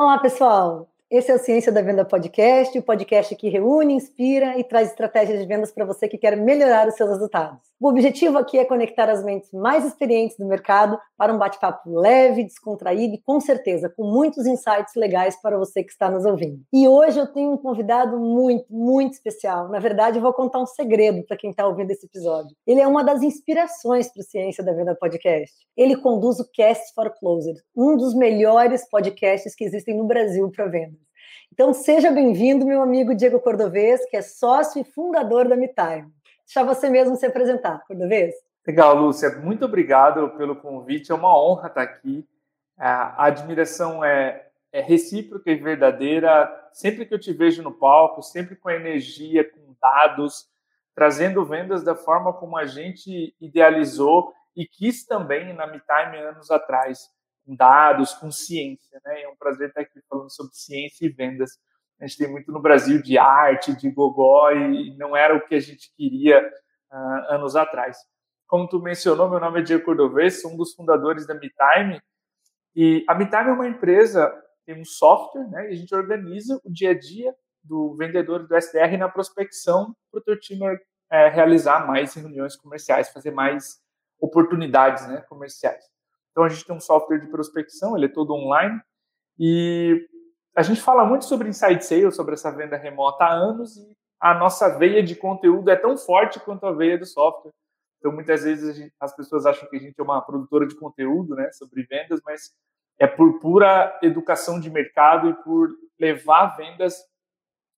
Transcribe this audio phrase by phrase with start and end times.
[0.00, 0.89] Olá, pessoal!
[1.10, 5.40] Esse é o Ciência da Venda Podcast, o podcast que reúne, inspira e traz estratégias
[5.40, 7.58] de vendas para você que quer melhorar os seus resultados.
[7.80, 12.44] O objetivo aqui é conectar as mentes mais experientes do mercado para um bate-papo leve,
[12.44, 16.60] descontraído e, com certeza, com muitos insights legais para você que está nos ouvindo.
[16.72, 19.68] E hoje eu tenho um convidado muito, muito especial.
[19.68, 22.54] Na verdade, eu vou contar um segredo para quem está ouvindo esse episódio.
[22.64, 25.56] Ele é uma das inspirações para o Ciência da Venda Podcast.
[25.76, 30.66] Ele conduz o Cast for Closers, um dos melhores podcasts que existem no Brasil para
[30.66, 30.99] vendas.
[31.52, 36.10] Então, seja bem-vindo, meu amigo Diego Cordovez, que é sócio e fundador da MeTime.
[36.46, 38.34] Deixa você mesmo se apresentar, Cordovez.
[38.66, 39.36] Legal, Lúcia.
[39.38, 41.10] Muito obrigado pelo convite.
[41.10, 42.26] É uma honra estar aqui.
[42.78, 46.48] A admiração é, é recíproca e verdadeira.
[46.72, 50.48] Sempre que eu te vejo no palco, sempre com energia, com dados,
[50.94, 57.10] trazendo vendas da forma como a gente idealizou e quis também na MeTime anos atrás
[57.50, 59.00] com dados, com ciência.
[59.04, 59.22] Né?
[59.22, 61.58] É um prazer estar aqui falando sobre ciência e vendas.
[62.00, 65.56] A gente tem muito no Brasil de arte, de gogó, e não era o que
[65.56, 66.40] a gente queria
[66.90, 67.98] uh, anos atrás.
[68.46, 72.00] Como tu mencionou, meu nome é Diego Cordovez, sou um dos fundadores da MeTime,
[72.74, 74.32] e a MeTime é uma empresa,
[74.64, 78.56] tem um software, né, e a gente organiza o dia a dia do vendedor do
[78.56, 80.64] SDR na prospecção para o teu time
[81.10, 83.78] é, realizar mais reuniões comerciais, fazer mais
[84.18, 85.84] oportunidades né, comerciais.
[86.30, 88.80] Então a gente tem um software de prospecção, ele é todo online
[89.38, 90.06] e
[90.54, 94.34] a gente fala muito sobre inside sales, sobre essa venda remota há anos e a
[94.34, 97.52] nossa veia de conteúdo é tão forte quanto a veia do software.
[97.98, 101.34] Então muitas vezes gente, as pessoas acham que a gente é uma produtora de conteúdo,
[101.34, 102.52] né, sobre vendas, mas
[102.98, 106.96] é por pura educação de mercado e por levar vendas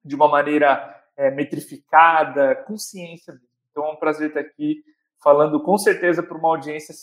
[0.05, 3.34] de uma maneira é, metrificada, com ciência.
[3.70, 4.83] Então é um prazer estar aqui
[5.23, 6.95] falando com certeza para uma audiência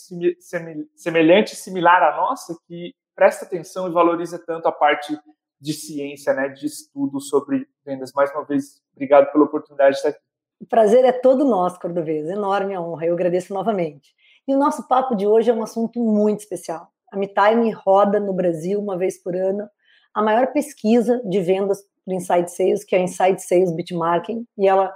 [0.94, 5.18] semelhante, similar à nossa, que presta atenção e valoriza tanto a parte
[5.60, 8.12] de ciência, né, de estudo sobre vendas.
[8.14, 10.20] Mais uma vez, obrigado pela oportunidade de estar aqui.
[10.60, 12.28] O prazer é todo nosso, Cordovez.
[12.28, 13.06] Enorme a honra.
[13.06, 14.14] Eu agradeço novamente.
[14.46, 16.88] E o nosso papo de hoje é um assunto muito especial.
[17.10, 19.68] A MeTime roda no Brasil uma vez por ano
[20.14, 24.68] a maior pesquisa de vendas para Inside Sales, que é a Inside Sales Bitmarking, e
[24.68, 24.92] ela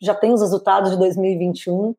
[0.00, 1.94] já tem os resultados de 2021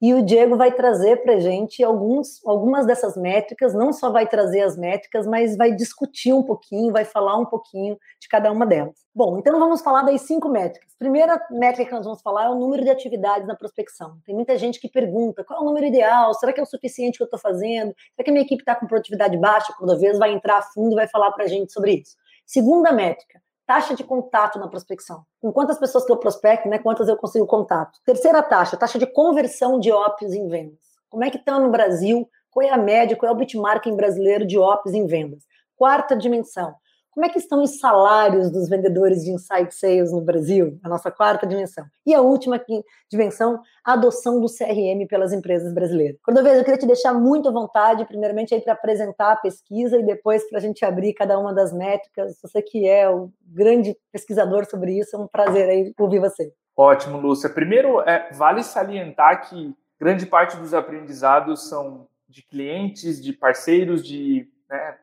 [0.00, 4.28] e o Diego vai trazer para a gente alguns, algumas dessas métricas, não só vai
[4.28, 8.64] trazer as métricas, mas vai discutir um pouquinho, vai falar um pouquinho de cada uma
[8.64, 8.94] delas.
[9.12, 10.94] Bom, então vamos falar das cinco métricas.
[10.96, 14.18] Primeira métrica que nós vamos falar é o número de atividades na prospecção.
[14.24, 17.16] Tem muita gente que pergunta qual é o número ideal, será que é o suficiente
[17.16, 17.92] que eu estou fazendo?
[18.14, 19.74] Será que a minha equipe está com produtividade baixa?
[19.76, 22.16] Quando vez vai entrar a fundo e vai falar para a gente sobre isso.
[22.46, 25.26] Segunda métrica, taxa de contato na prospecção.
[25.42, 27.98] Com quantas pessoas que eu prospecto, né, quantas eu consigo contato.
[28.02, 30.78] Terceira taxa, taxa de conversão de OPs em vendas.
[31.10, 32.26] Como é que está no Brasil?
[32.50, 33.14] Qual é a média?
[33.14, 35.44] Qual é o benchmarking brasileiro de OPs em vendas?
[35.76, 36.74] Quarta dimensão,
[37.18, 40.78] como é que estão os salários dos vendedores de inside sales no Brasil?
[40.84, 41.84] A nossa quarta dimensão.
[42.06, 42.64] E a última
[43.10, 46.16] dimensão, a adoção do CRM pelas empresas brasileiras.
[46.22, 50.06] Cordovez, eu queria te deixar muito à vontade, primeiramente aí para apresentar a pesquisa e
[50.06, 52.38] depois para a gente abrir cada uma das métricas.
[52.40, 56.52] Você que é o grande pesquisador sobre isso, é um prazer aí ouvir você.
[56.76, 57.50] Ótimo, Lúcia.
[57.50, 64.48] Primeiro, é, vale salientar que grande parte dos aprendizados são de clientes, de parceiros, de
[64.70, 64.98] né,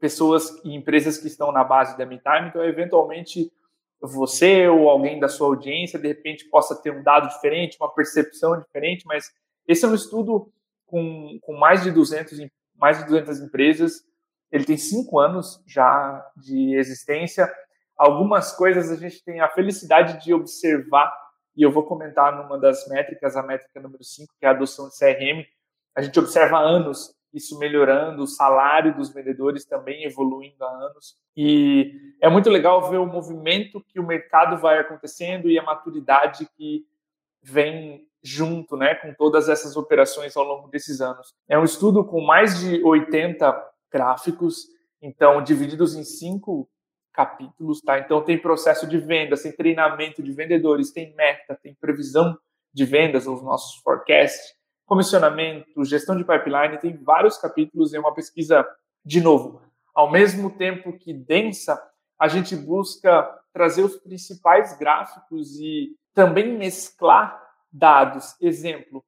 [0.00, 3.52] pessoas e empresas que estão na base da MeTime, então eventualmente
[4.00, 8.58] você ou alguém da sua audiência de repente possa ter um dado diferente, uma percepção
[8.58, 9.32] diferente, mas
[9.66, 10.52] esse é um estudo
[10.86, 12.38] com, com mais de 200
[12.76, 14.04] mais de 200 empresas,
[14.50, 17.52] ele tem cinco anos já de existência.
[17.96, 21.12] Algumas coisas a gente tem a felicidade de observar,
[21.56, 24.88] e eu vou comentar numa das métricas, a métrica número 5, que é a adoção
[24.88, 25.44] de CRM.
[25.94, 31.16] A gente observa anos isso melhorando, o salário dos vendedores também evoluindo há anos.
[31.36, 36.48] E é muito legal ver o movimento que o mercado vai acontecendo e a maturidade
[36.56, 36.84] que
[37.42, 41.34] vem junto, né, com todas essas operações ao longo desses anos.
[41.48, 44.66] É um estudo com mais de 80 gráficos,
[45.00, 46.68] então divididos em cinco
[47.12, 47.98] capítulos, tá?
[47.98, 52.38] Então tem processo de vendas, tem treinamento de vendedores, tem meta, tem previsão
[52.72, 54.54] de vendas, os nossos forecasts,
[54.88, 58.66] comissionamento, gestão de pipeline, tem vários capítulos, é uma pesquisa,
[59.04, 59.60] de novo,
[59.94, 61.78] ao mesmo tempo que densa,
[62.18, 67.38] a gente busca trazer os principais gráficos e também mesclar
[67.70, 68.34] dados.
[68.40, 69.04] Exemplo,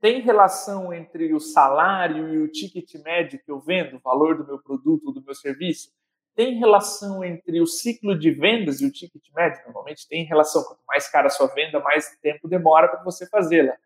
[0.00, 4.46] tem relação entre o salário e o ticket médio que eu vendo, o valor do
[4.46, 5.90] meu produto ou do meu serviço?
[6.34, 9.60] Tem relação entre o ciclo de vendas e o ticket médio?
[9.66, 10.64] Normalmente tem relação.
[10.64, 13.76] Quanto mais cara a sua venda, mais tempo demora para você fazê-la.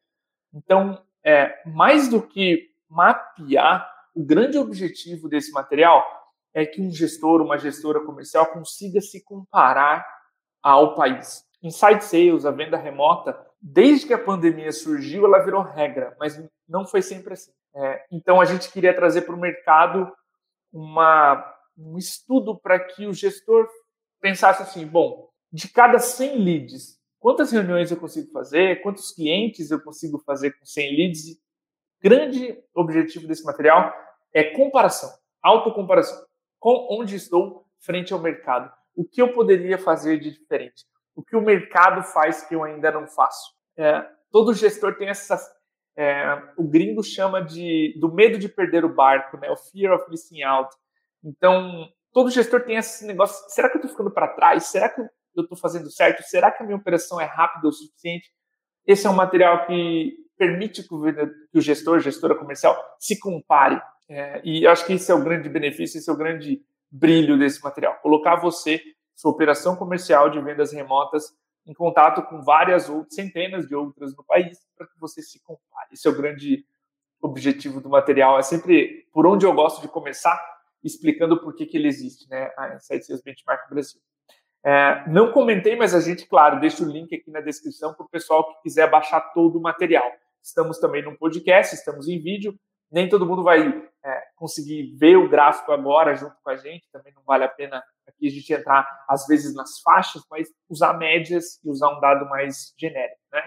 [0.55, 6.05] Então, é, mais do que mapear, o grande objetivo desse material
[6.55, 10.07] é que um gestor, uma gestora comercial consiga se comparar
[10.63, 11.45] ao país.
[11.63, 16.87] Inside Sales, a venda remota, desde que a pandemia surgiu, ela virou regra, mas não
[16.87, 17.53] foi sempre assim.
[17.75, 20.13] É, então, a gente queria trazer para o mercado
[20.73, 21.43] uma,
[21.77, 23.69] um estudo para que o gestor
[24.21, 29.81] pensasse assim: bom, de cada 100 leads, quantas reuniões eu consigo fazer, quantos clientes eu
[29.81, 31.41] consigo fazer com 100 leads.
[32.03, 33.95] Grande objetivo desse material
[34.35, 35.09] é comparação,
[35.41, 36.27] autocomparação.
[36.59, 38.73] Com onde estou frente ao mercado?
[38.95, 40.85] O que eu poderia fazer de diferente?
[41.15, 43.55] O que o mercado faz que eu ainda não faço?
[43.77, 45.49] É, todo gestor tem essas.
[45.97, 49.49] É, o gringo chama de do medo de perder o barco, né?
[49.49, 50.75] O fear of missing out.
[51.23, 53.49] Então, todo gestor tem esse negócio.
[53.51, 54.67] Será que eu estou ficando para trás?
[54.67, 55.01] Será que
[55.41, 56.23] estou fazendo certo?
[56.23, 58.31] Será que a minha operação é rápida o suficiente?
[58.87, 63.81] Esse é um material que permite que o gestor, gestora comercial, se compare.
[64.09, 67.63] É, e acho que esse é o grande benefício, esse é o grande brilho desse
[67.63, 67.99] material.
[68.03, 68.83] Colocar você,
[69.15, 71.33] sua operação comercial de vendas remotas,
[71.67, 75.91] em contato com várias outras, centenas de outras no país, para que você se compare.
[75.93, 76.67] Esse é o grande
[77.21, 78.39] objetivo do material.
[78.39, 80.39] É sempre por onde eu gosto de começar,
[80.83, 82.51] explicando por que, que ele existe, né?
[82.59, 84.01] A Insight Sales Benchmark Brasil.
[84.65, 88.09] É, não comentei, mas a gente, claro, deixa o link aqui na descrição para o
[88.09, 90.09] pessoal que quiser baixar todo o material.
[90.43, 92.55] Estamos também no podcast, estamos em vídeo.
[92.91, 97.13] Nem todo mundo vai é, conseguir ver o gráfico agora junto com a gente, também
[97.15, 101.59] não vale a pena aqui a gente entrar, às vezes, nas faixas, mas usar médias
[101.65, 103.43] e usar um dado mais genérico, né?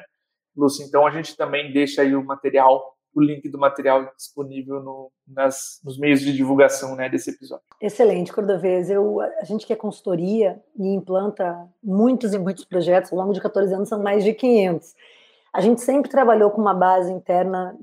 [0.55, 5.11] Lúcia, então a gente também deixa aí o material o link do material disponível no,
[5.25, 7.63] nas, nos meios de divulgação né, desse episódio.
[7.81, 8.89] Excelente, Cordovez.
[8.89, 13.39] Eu, a gente que é consultoria e implanta muitos e muitos projetos, ao longo de
[13.39, 14.93] 14 anos são mais de 500.
[15.53, 17.77] A gente sempre trabalhou com uma base interna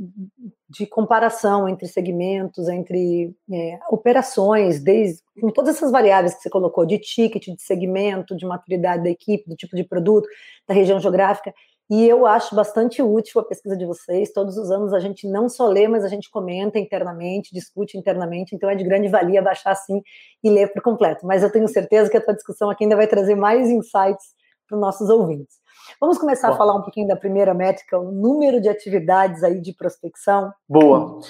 [0.69, 6.85] de comparação entre segmentos, entre é, operações, desde com todas essas variáveis que você colocou,
[6.85, 10.29] de ticket, de segmento, de maturidade da equipe, do tipo de produto,
[10.69, 11.55] da região geográfica.
[11.91, 14.33] E eu acho bastante útil a pesquisa de vocês.
[14.33, 18.55] Todos os anos a gente não só lê, mas a gente comenta internamente, discute internamente.
[18.55, 20.03] Então é de grande valia baixar assim
[20.43, 21.27] e ler por completo.
[21.27, 24.35] Mas eu tenho certeza que a tua discussão aqui ainda vai trazer mais insights
[24.67, 25.61] para os nossos ouvintes.
[26.01, 26.55] Vamos começar Boa.
[26.55, 30.53] a falar um pouquinho da primeira métrica, o número de atividades aí de prospecção.
[30.69, 31.21] Boa.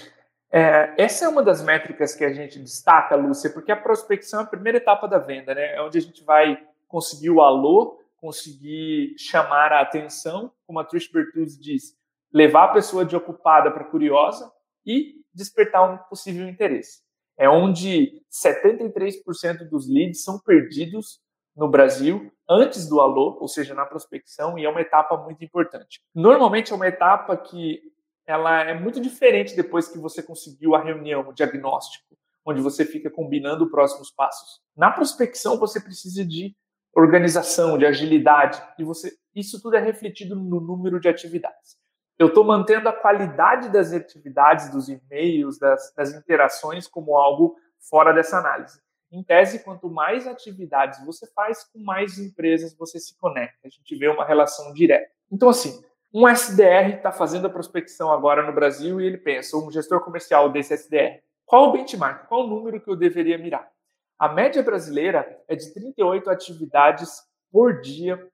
[0.50, 4.42] É, essa é uma das métricas que a gente destaca, Lúcia, porque a prospecção é
[4.42, 5.74] a primeira etapa da venda, né?
[5.74, 11.10] É onde a gente vai conseguir o alô conseguir chamar a atenção, como a Trish
[11.10, 11.96] Bertuzzi diz,
[12.32, 14.48] levar a pessoa de ocupada para curiosa
[14.86, 17.02] e despertar um possível interesse.
[17.36, 21.20] É onde 73% dos leads são perdidos
[21.56, 26.00] no Brasil antes do alô, ou seja, na prospecção, e é uma etapa muito importante.
[26.14, 27.82] Normalmente é uma etapa que
[28.24, 32.16] ela é muito diferente depois que você conseguiu a reunião, o diagnóstico,
[32.46, 34.60] onde você fica combinando os próximos passos.
[34.76, 36.54] Na prospecção você precisa de
[36.94, 41.76] organização, de agilidade, e você isso tudo é refletido no número de atividades.
[42.18, 47.56] Eu estou mantendo a qualidade das atividades, dos e-mails, das, das interações como algo
[47.88, 48.80] fora dessa análise.
[49.10, 53.66] Em tese, quanto mais atividades você faz, com mais empresas você se conecta.
[53.66, 55.10] A gente vê uma relação direta.
[55.30, 59.70] Então, assim, um SDR está fazendo a prospecção agora no Brasil e ele pensa, um
[59.70, 63.71] gestor comercial desse SDR, qual o benchmark, qual o número que eu deveria mirar?
[64.22, 68.24] A média brasileira é de 38 atividades por dia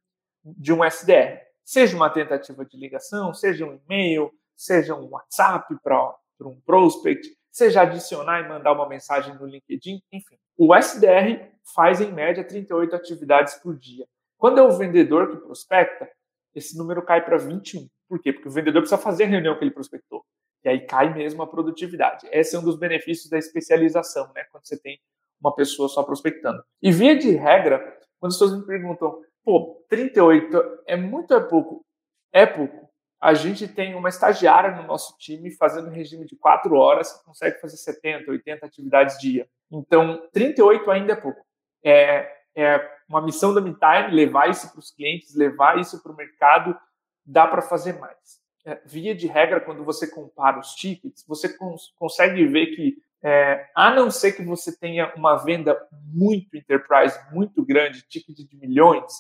[0.45, 1.41] de um SDR.
[1.65, 7.81] Seja uma tentativa de ligação, seja um e-mail, seja um WhatsApp para um prospect, seja
[7.81, 10.37] adicionar e mandar uma mensagem no LinkedIn, enfim.
[10.59, 14.07] O SDR faz em média 38 atividades por dia.
[14.37, 16.07] Quando é o vendedor que prospecta,
[16.55, 17.89] esse número cai para 21.
[18.07, 18.35] Por quê?
[18.35, 20.23] Porque o vendedor precisa fazer a reunião que ele prospectou.
[20.63, 22.29] E aí cai mesmo a produtividade.
[22.31, 24.45] Esse é um dos benefícios da especialização, né?
[24.53, 25.01] Quando você tem
[25.41, 26.63] uma pessoa só prospectando.
[26.83, 27.79] E via de regra,
[28.19, 31.87] quando as pessoas me perguntam, pô, 38 é muito ou é pouco?
[32.33, 32.89] É pouco.
[33.21, 37.61] A gente tem uma estagiária no nosso time fazendo regime de 4 horas, que consegue
[37.61, 39.49] fazer 70, 80 atividades dia.
[39.71, 41.45] Então, 38 ainda é pouco.
[41.85, 46.17] É, é uma missão da MeTime levar isso para os clientes, levar isso para o
[46.17, 46.79] mercado,
[47.25, 48.41] dá para fazer mais.
[48.65, 53.69] É, via de regra, quando você compara os tickets, você cons consegue ver que é,
[53.75, 59.13] a não ser que você tenha uma venda muito enterprise, muito grande, ticket de milhões,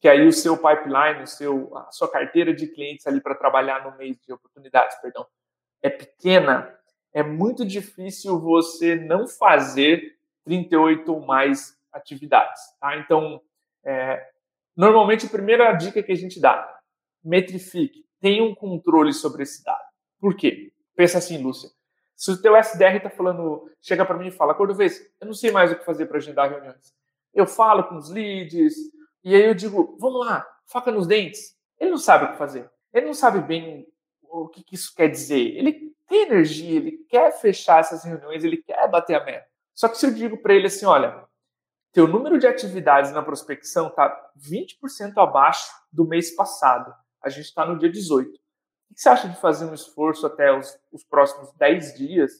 [0.00, 3.84] que aí o seu pipeline, o seu, a sua carteira de clientes ali para trabalhar
[3.84, 5.26] no mês de oportunidades, perdão,
[5.82, 6.74] é pequena,
[7.12, 12.60] é muito difícil você não fazer 38 ou mais atividades.
[12.80, 12.96] Tá?
[12.98, 13.40] Então,
[13.84, 14.26] é,
[14.76, 16.80] normalmente a primeira dica que a gente dá,
[17.22, 19.84] metrifique, tenha um controle sobre esse dado.
[20.18, 20.72] Por quê?
[20.96, 21.70] Pensa assim, Lúcia,
[22.16, 25.50] Se o teu SDR está falando, chega para mim e fala, Cordovez, eu não sei
[25.50, 26.92] mais o que fazer para agendar reuniões.
[27.32, 28.74] Eu falo com os leads,
[29.24, 31.56] e aí eu digo, vamos lá, faca nos dentes.
[31.78, 32.70] Ele não sabe o que fazer.
[32.92, 33.86] Ele não sabe bem
[34.22, 35.56] o que, que isso quer dizer.
[35.56, 39.46] Ele tem energia, ele quer fechar essas reuniões, ele quer bater a meta.
[39.74, 41.24] Só que se eu digo para ele assim, olha,
[41.92, 46.94] teu número de atividades na prospecção está 20% abaixo do mês passado.
[47.22, 48.43] A gente está no dia 18.
[48.94, 52.32] Que você acha de fazer um esforço até os, os próximos 10 dias,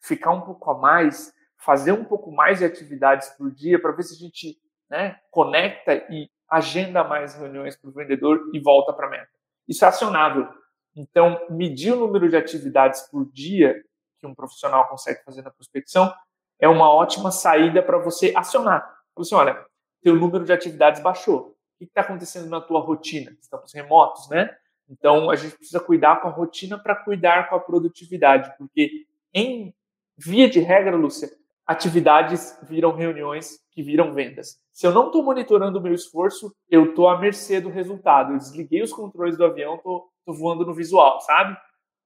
[0.00, 4.04] ficar um pouco a mais, fazer um pouco mais de atividades por dia para ver
[4.04, 4.56] se a gente
[4.88, 9.28] né, conecta e agenda mais reuniões para o vendedor e volta para a meta.
[9.66, 10.48] Isso é acionável.
[10.96, 13.74] Então, medir o número de atividades por dia
[14.18, 16.12] que um profissional consegue fazer na prospecção
[16.58, 18.80] é uma ótima saída para você acionar.
[18.80, 19.66] Fala assim, olha,
[20.02, 21.50] teu número de atividades baixou.
[21.50, 23.36] O que está acontecendo na tua rotina?
[23.40, 24.56] Estamos remotos, né?
[24.88, 29.74] Então, a gente precisa cuidar com a rotina para cuidar com a produtividade, porque em
[30.16, 31.28] via de regra, Lúcia,
[31.66, 34.58] atividades viram reuniões que viram vendas.
[34.72, 38.32] Se eu não estou monitorando o meu esforço, eu estou à mercê do resultado.
[38.32, 41.56] Eu desliguei os controles do avião, estou voando no visual, sabe?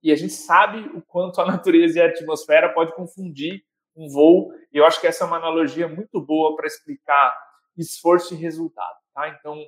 [0.02, 3.62] E a gente sabe o quanto a natureza e a atmosfera pode confundir
[3.96, 4.52] um voo.
[4.72, 7.34] E eu acho que essa é uma analogia muito boa para explicar
[7.76, 8.96] esforço e resultado.
[9.14, 9.28] Tá?
[9.28, 9.64] Então,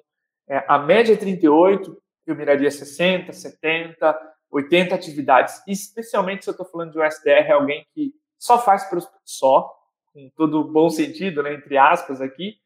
[0.49, 5.63] é, a média é 38, eu miraria 60, 70, 80 atividades.
[5.67, 8.89] Especialmente se eu estou falando de um SDR, alguém que só faz
[9.25, 9.71] só,
[10.13, 12.57] com todo bom sentido, né, entre aspas aqui,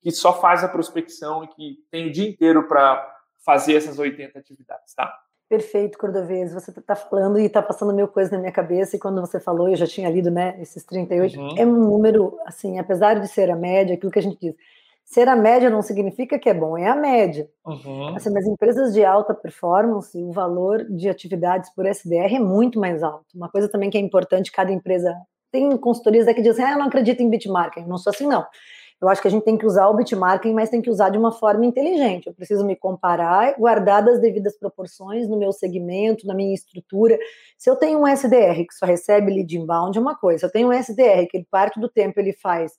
[0.00, 3.12] que só faz a prospecção e que tem o dia inteiro para
[3.44, 5.12] fazer essas 80 atividades, tá?
[5.48, 6.52] Perfeito, Cordovez.
[6.52, 9.38] Você está tá falando e está passando mil coisas na minha cabeça, e quando você
[9.38, 11.58] falou, eu já tinha lido, né, esses 38, uhum.
[11.58, 14.54] é um número, assim, apesar de ser a média, aquilo que a gente diz,
[15.04, 17.48] ser a média não significa que é bom, é a média.
[17.64, 18.16] Uhum.
[18.16, 23.02] Assim, mas empresas de alta performance, o valor de atividades por SDR é muito mais
[23.02, 23.26] alto.
[23.34, 25.14] Uma coisa também que é importante, cada empresa
[25.52, 27.86] tem consultorias que dizem, ah, eu não acredito em bitmarketing.
[27.86, 28.44] Não sou assim, não.
[29.00, 31.18] Eu acho que a gente tem que usar o bitmarketing, mas tem que usar de
[31.18, 32.26] uma forma inteligente.
[32.26, 37.18] Eu preciso me comparar, guardar das devidas proporções no meu segmento, na minha estrutura.
[37.58, 40.40] Se eu tenho um SDR que só recebe lead inbound, é uma coisa.
[40.40, 42.72] Se eu tenho um SDR que ele parte do tempo ele faz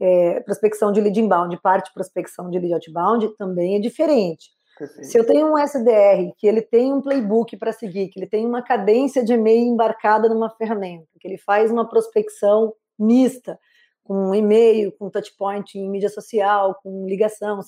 [0.00, 4.50] é, prospecção de lead inbound, parte prospecção de lead outbound, também é diferente.
[4.78, 5.06] Perfeito.
[5.06, 8.46] Se eu tenho um SDR que ele tem um playbook para seguir, que ele tem
[8.46, 13.58] uma cadência de e-mail embarcada numa ferramenta, que ele faz uma prospecção mista,
[14.02, 17.60] com e-mail, com touchpoint em mídia social, com ligação,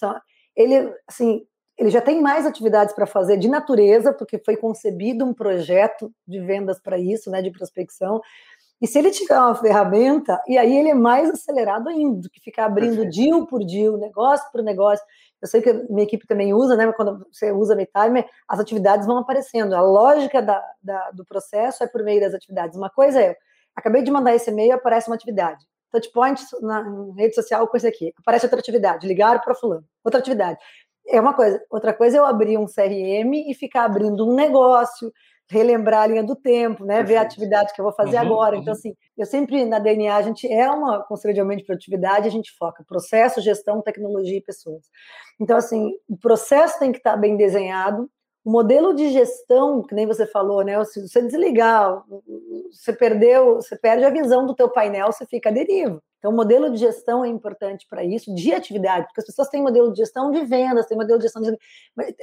[0.57, 1.47] ele assim,
[1.79, 6.41] ele já tem mais atividades para fazer de natureza, porque foi concebido um projeto de
[6.41, 8.21] vendas para isso, né, de prospecção.
[8.83, 12.41] E se ele tiver uma ferramenta, e aí ele é mais acelerado ainda, do que
[12.41, 13.31] ficar abrindo Perfeito.
[13.31, 15.07] deal por deal, negócio por negócio.
[15.41, 16.91] Eu sei que a minha equipe também usa, né?
[16.93, 19.77] Quando você usa MeTimer, as atividades vão aparecendo.
[19.77, 22.77] A lógica da, da, do processo é por meio das atividades.
[22.77, 23.37] Uma coisa é,
[23.77, 25.65] acabei de mandar esse e-mail, aparece uma atividade.
[25.93, 26.85] Touchpoint na
[27.17, 28.13] rede social com esse aqui.
[28.19, 29.85] Aparece outra atividade, ligar para fulano.
[30.03, 30.59] Outra atividade.
[31.07, 31.63] É uma coisa.
[31.71, 35.13] Outra coisa é eu abrir um CRM e ficar abrindo um negócio,
[35.51, 37.03] relembrar a linha do tempo, né?
[37.03, 38.57] Ver a atividade que eu vou fazer uhum, agora.
[38.57, 38.79] Então, uhum.
[38.79, 42.31] assim, eu sempre na DNA a gente é uma conselho de aumento de produtividade, a
[42.31, 44.85] gente foca processo, gestão, tecnologia e pessoas.
[45.41, 48.09] Então, assim, o processo tem que estar bem desenhado.
[48.45, 50.83] O modelo de gestão, que nem você falou, né?
[50.85, 52.03] Se você desligar,
[52.73, 56.03] você perdeu, você perde a visão do teu painel, você fica à deriva.
[56.23, 59.61] Então, o modelo de gestão é importante para isso, de atividade, porque as pessoas têm
[59.61, 61.59] modelo de gestão de vendas, têm modelo de gestão de.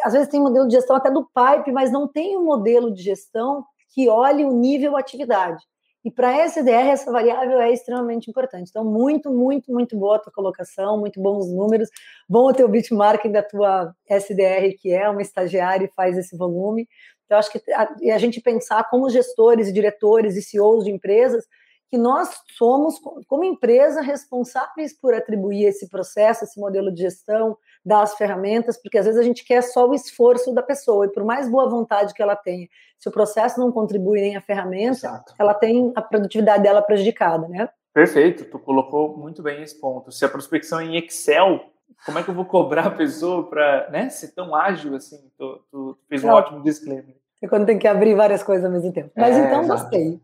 [0.02, 3.04] Às vezes tem modelo de gestão até do pipe, mas não tem um modelo de
[3.04, 5.62] gestão que olhe o nível atividade.
[6.06, 8.70] E para SDR, essa variável é extremamente importante.
[8.70, 11.90] Então, muito, muito, muito boa a tua colocação, muito bons números.
[12.28, 16.88] Bom o teu benchmarking da tua SDR, que é uma estagiária e faz esse volume.
[17.26, 21.46] Então, acho que a, a gente pensar como gestores, diretores e CEOs de empresas,
[21.90, 28.02] que nós somos, como empresa, responsáveis por atribuir esse processo, esse modelo de gestão, dar
[28.02, 31.24] as ferramentas, porque às vezes a gente quer só o esforço da pessoa, e por
[31.24, 32.68] mais boa vontade que ela tenha,
[32.98, 35.34] se o processo não contribui nem a ferramenta, Exato.
[35.40, 37.70] ela tem a produtividade dela prejudicada, né?
[37.92, 40.12] Perfeito, tu colocou muito bem esse ponto.
[40.12, 41.60] Se a prospecção é em Excel,
[42.06, 45.20] como é que eu vou cobrar a pessoa para né, ser tão ágil assim?
[45.38, 47.16] Tu, tu fez um ótimo disclaimer.
[47.42, 49.12] É quando tem que abrir várias coisas ao mesmo tempo.
[49.16, 49.82] Mas é, então, exato.
[49.82, 50.22] gostei.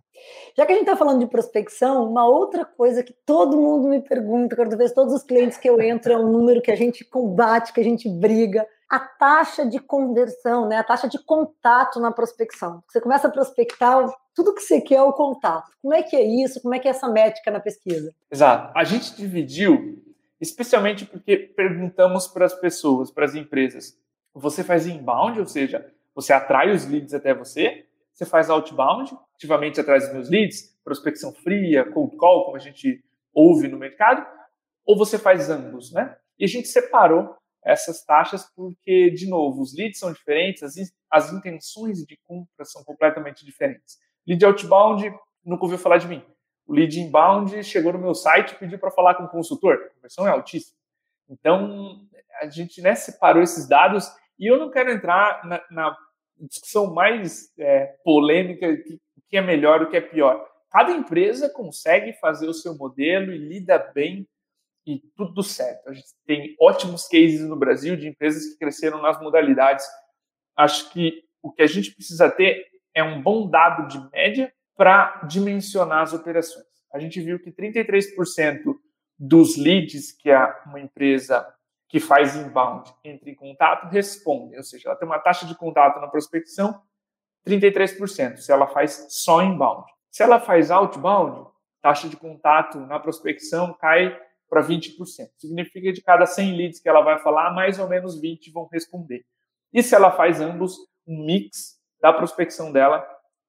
[0.57, 4.01] Já que a gente está falando de prospecção, uma outra coisa que todo mundo me
[4.01, 7.03] pergunta, quando vez todos os clientes que eu entro, é um número que a gente
[7.03, 10.77] combate, que a gente briga, a taxa de conversão, né?
[10.77, 12.81] a taxa de contato na prospecção.
[12.87, 15.69] Você começa a prospectar, tudo que você quer é o contato.
[15.81, 16.61] Como é que é isso?
[16.61, 18.13] Como é que é essa métrica na pesquisa?
[18.31, 18.71] Exato.
[18.77, 20.01] A gente dividiu,
[20.39, 23.97] especialmente porque perguntamos para as pessoas, para as empresas,
[24.33, 29.79] você faz inbound, ou seja, você atrai os leads até você, você faz outbound, ativamente
[29.79, 33.03] atrás dos meus leads, prospecção fria, cold call, como a gente
[33.33, 34.25] ouve no mercado,
[34.85, 36.15] ou você faz ambos, né?
[36.39, 40.75] E a gente separou essas taxas porque, de novo, os leads são diferentes, as,
[41.11, 43.97] as intenções de compra são completamente diferentes.
[44.25, 46.23] Lead outbound, nunca ouviu falar de mim.
[46.65, 49.73] O lead inbound chegou no meu site e pediu para falar com o consultor.
[49.73, 50.77] A conversão é altíssima.
[51.29, 52.07] Então,
[52.41, 55.97] a gente né, separou esses dados e eu não quero entrar na, na
[56.39, 60.47] discussão mais é, polêmica, o que, é melhor, o que é pior.
[60.69, 64.27] Cada empresa consegue fazer o seu modelo e lida bem
[64.85, 65.89] e tudo certo.
[65.89, 69.85] A gente tem ótimos cases no Brasil de empresas que cresceram nas modalidades.
[70.55, 75.21] Acho que o que a gente precisa ter é um bom dado de média para
[75.27, 76.65] dimensionar as operações.
[76.93, 78.75] A gente viu que 33%
[79.17, 80.29] dos leads que
[80.65, 81.47] uma empresa
[81.95, 85.97] que faz inbound entra em contato responde, ou seja, ela tem uma taxa de contato
[86.01, 86.83] na prospecção
[87.47, 89.89] 33%, se ela faz só inbound.
[90.11, 91.49] Se ela faz outbound,
[91.81, 94.13] taxa de contato na prospecção cai
[94.49, 94.97] para 20%.
[95.37, 98.67] Significa que de cada 100 leads que ela vai falar, mais ou menos 20 vão
[98.69, 99.25] responder.
[99.71, 100.75] E se ela faz ambos,
[101.07, 103.07] um mix da prospecção dela,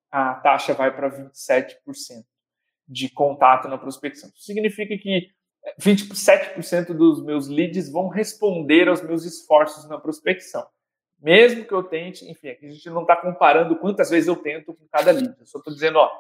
[0.09, 1.75] a taxa vai para 27%
[2.87, 4.31] de contato na prospecção.
[4.37, 5.33] Significa que
[5.80, 10.66] 27% dos meus leads vão responder aos meus esforços na prospecção.
[11.20, 14.75] Mesmo que eu tente, enfim, aqui a gente não está comparando quantas vezes eu tento
[14.75, 15.35] com cada lead.
[15.40, 16.11] Eu só estou dizendo, ó,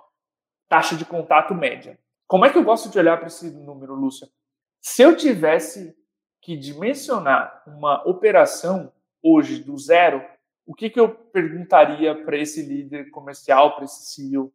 [0.68, 1.98] taxa de contato média.
[2.26, 4.28] Como é que eu gosto de olhar para esse número, Lúcia?
[4.80, 5.96] Se eu tivesse
[6.40, 10.24] que dimensionar uma operação hoje do zero,
[10.64, 14.52] o que, que eu perguntaria para esse líder comercial, para esse CEO?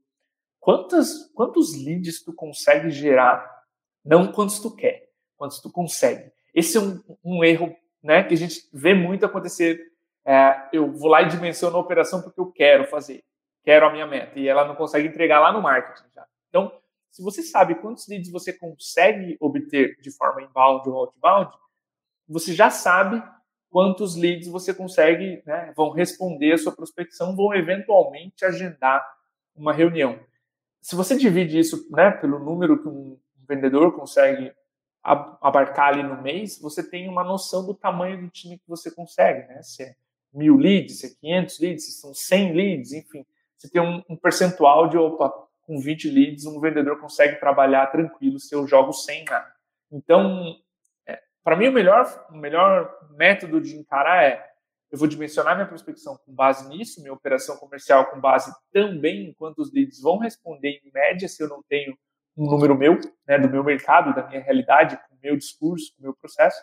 [0.59, 3.60] Quantas, quantos leads tu consegue gerar?
[4.03, 6.31] Não quantos tu quer, quantos tu consegue.
[6.53, 9.91] Esse é um, um erro né, que a gente vê muito acontecer.
[10.25, 13.23] É, eu vou lá e dimensiono a operação porque eu quero fazer,
[13.63, 16.25] quero a minha meta, e ela não consegue entregar lá no marketing já.
[16.49, 16.71] Então,
[17.09, 21.51] se você sabe quantos leads você consegue obter de forma inbound ou outbound,
[22.27, 23.21] você já sabe
[23.69, 29.05] quantos leads você consegue, né, vão responder a sua prospecção, vão eventualmente agendar
[29.55, 30.19] uma reunião.
[30.81, 34.53] Se você divide isso né, pelo número que um vendedor consegue
[35.03, 39.47] abarcar ali no mês, você tem uma noção do tamanho do time que você consegue,
[39.47, 39.61] né?
[39.63, 39.95] Se é
[40.31, 43.25] mil leads, se é 500 leads, se são 100 leads, enfim,
[43.57, 45.31] você tem um, um percentual de, opa,
[45.63, 49.51] com 20 leads, um vendedor consegue trabalhar tranquilo se eu jogo sem nada.
[49.91, 50.55] Então,
[51.07, 54.51] é, para mim, o melhor, o melhor método de encarar é
[54.91, 59.33] eu vou dimensionar minha prospecção com base nisso, minha operação comercial com base também em
[59.33, 61.97] quantos leads vão responder em média se eu não tenho
[62.37, 66.01] um número meu, né, do meu mercado, da minha realidade, com o meu discurso, com
[66.01, 66.61] o meu processo,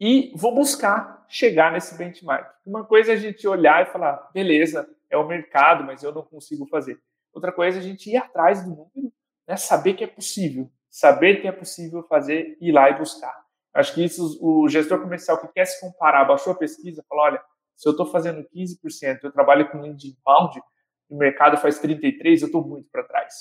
[0.00, 2.54] e vou buscar chegar nesse benchmark.
[2.64, 6.22] Uma coisa é a gente olhar e falar, beleza, é o mercado, mas eu não
[6.22, 7.00] consigo fazer.
[7.32, 9.12] Outra coisa é a gente ir atrás do número,
[9.46, 9.56] né?
[9.56, 13.34] saber que é possível, saber que é possível fazer, ir lá e buscar.
[13.74, 17.42] Acho que isso, o gestor comercial que quer se comparar, baixou a pesquisa, falou, olha,
[17.76, 20.60] se eu estou fazendo 15%, eu trabalho com lead inbound,
[21.08, 23.34] o mercado faz 33%, eu estou muito para trás.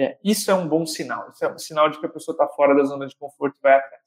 [0.00, 2.48] É, isso é um bom sinal, isso é um sinal de que a pessoa está
[2.48, 4.00] fora da zona de conforto e vai atrás.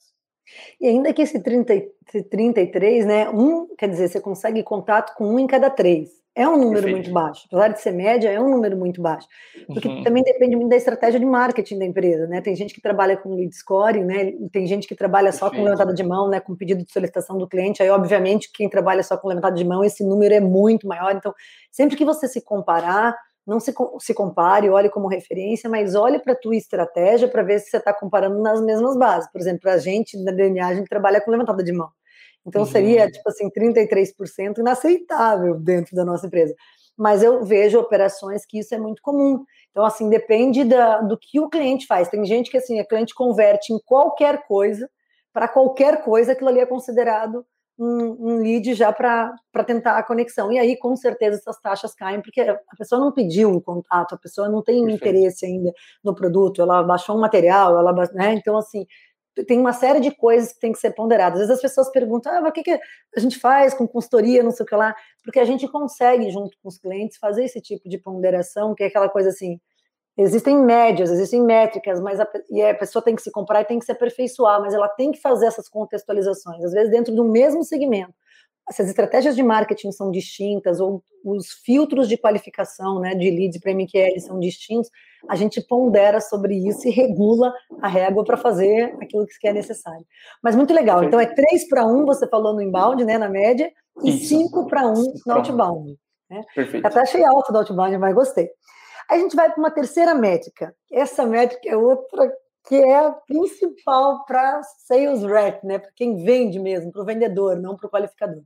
[0.82, 1.84] E ainda que esse 30,
[2.32, 6.10] 33, né, um, quer dizer, você consegue contato com um em cada três.
[6.36, 6.96] É um número Perfeito.
[6.96, 7.44] muito baixo.
[7.46, 9.28] Apesar de ser média, é um número muito baixo.
[9.68, 10.04] Porque uhum.
[10.04, 12.42] também depende muito da estratégia de marketing da empresa, né?
[12.42, 14.34] Tem gente que trabalha com lead scoring, né?
[14.52, 16.40] Tem gente que trabalha só com levantada de mão, né?
[16.40, 17.84] Com pedido de solicitação do cliente.
[17.84, 21.16] Aí, obviamente, quem trabalha só com levantada de mão, esse número é muito maior.
[21.16, 21.36] Então,
[21.72, 26.34] sempre que você se comparar, não se, se compare, olhe como referência, mas olhe para
[26.34, 29.30] a tua estratégia para ver se você está comparando nas mesmas bases.
[29.32, 31.90] Por exemplo, para a gente, na DNA, a gente trabalha com levantada de mão.
[32.46, 32.68] Então uhum.
[32.68, 36.54] seria, tipo assim, 33% inaceitável dentro da nossa empresa.
[36.98, 39.44] Mas eu vejo operações que isso é muito comum.
[39.72, 42.08] Então, assim, depende da, do que o cliente faz.
[42.08, 44.90] Tem gente que, assim, a cliente converte em qualquer coisa,
[45.34, 47.44] para qualquer coisa, aquilo ali é considerado
[47.84, 50.52] um, um lead já para tentar a conexão.
[50.52, 54.18] E aí, com certeza, essas taxas caem, porque a pessoa não pediu o contato, a
[54.18, 54.96] pessoa não tem Perfeito.
[54.96, 58.34] interesse ainda no produto, ela baixou um material, ela, né?
[58.34, 58.86] Então, assim,
[59.48, 61.42] tem uma série de coisas que tem que ser ponderadas.
[61.42, 62.80] Às vezes as pessoas perguntam, ah, mas o que, que
[63.16, 66.56] a gente faz com consultoria, não sei o que lá, porque a gente consegue, junto
[66.62, 69.60] com os clientes, fazer esse tipo de ponderação, que é aquela coisa assim,
[70.18, 73.80] existem médias, existem métricas, mas a, e a pessoa tem que se comprar e tem
[73.80, 77.64] que se aperfeiçoar, mas ela tem que fazer essas contextualizações, às vezes dentro do mesmo
[77.64, 78.14] segmento
[78.72, 83.60] se as estratégias de marketing são distintas ou os filtros de qualificação né, de leads
[83.60, 84.90] para MQL são distintos,
[85.30, 90.06] a gente pondera sobre isso e regula a régua para fazer aquilo que é necessário.
[90.42, 91.04] Mas muito legal.
[91.04, 93.72] Então é 3 para 1, você falou no inbound, né, na média,
[94.04, 94.94] e 5 para 1
[95.26, 95.98] no outbound.
[96.30, 96.42] Né?
[96.56, 96.86] Perfeito.
[96.86, 98.50] Até achei alta do outbound, mas gostei.
[99.14, 100.76] Aí a gente vai para uma terceira métrica.
[100.92, 102.34] Essa métrica é outra
[102.68, 105.78] que é a principal para sales rep, né?
[105.78, 108.42] Para quem vende mesmo, para o vendedor, não para o qualificador.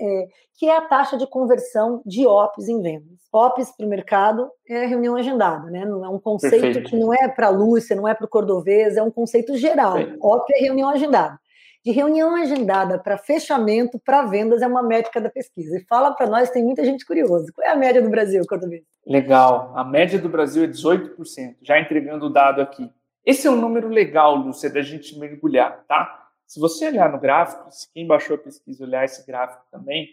[0.00, 3.18] É, que é a taxa de conversão de OPS em vendas.
[3.32, 5.84] OPS para o mercado é reunião agendada, né?
[5.84, 6.90] Não é um conceito Perfeito.
[6.90, 9.94] que não é para a Lúcia, não é para o Cordovez, é um conceito geral.
[9.94, 10.24] Perfeito.
[10.24, 11.36] OP é reunião agendada.
[11.86, 15.78] De reunião agendada para fechamento para vendas é uma métrica da pesquisa.
[15.78, 17.46] E fala para nós, tem muita gente curiosa.
[17.54, 18.82] Qual é a média do Brasil, Cordovez?
[19.06, 19.72] Legal.
[19.72, 21.14] A média do Brasil é 18%.
[21.62, 22.90] Já entregando o dado aqui.
[23.24, 26.28] Esse é um número legal, Lúcia, da gente mergulhar, tá?
[26.44, 30.08] Se você olhar no gráfico, se quem baixou a pesquisa olhar esse gráfico também,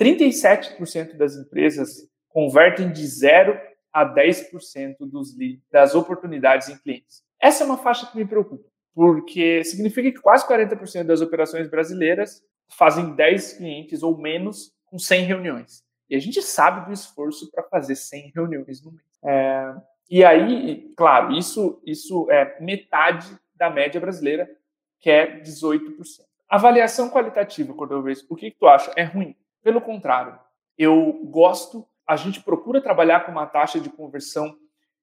[0.00, 3.56] 37% das empresas convertem de 0
[3.92, 7.22] a 10% dos leads, das oportunidades em clientes.
[7.40, 12.42] Essa é uma faixa que me preocupa, porque significa que quase 40% das operações brasileiras
[12.66, 15.84] fazem 10 clientes ou menos com 100 reuniões.
[16.08, 19.04] E a gente sabe do esforço para fazer 100 reuniões no mês.
[19.22, 19.74] É,
[20.08, 24.50] e aí, claro, isso, isso é metade da média brasileira,
[24.98, 25.90] que é 18%.
[26.48, 28.90] Avaliação qualitativa, Cordovez, o que, que tu acha?
[28.96, 29.36] É ruim?
[29.62, 30.38] Pelo contrário,
[30.78, 34.56] eu gosto, a gente procura trabalhar com uma taxa de conversão